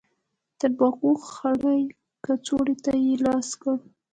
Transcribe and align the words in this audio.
د 0.03 0.03
تنباکو 0.59 1.09
خړې 1.29 1.79
کڅوړې 2.25 2.75
ته 2.83 2.91
يې 3.03 3.13
لاس 3.25 3.49
کړ. 3.61 3.77